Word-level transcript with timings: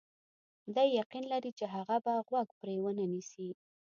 دی 0.75 0.87
یقین 0.99 1.23
لري 1.33 1.51
چې 1.59 1.65
هغه 1.75 1.97
به 2.05 2.13
غوږ 2.27 2.49
پرې 2.59 2.75
ونه 2.83 3.05
نیسي. 3.13 3.49